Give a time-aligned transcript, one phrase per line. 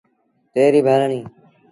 [0.53, 1.21] تيّڙيٚ ڀرڻيٚ۔